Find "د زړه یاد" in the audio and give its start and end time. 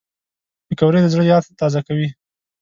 1.03-1.43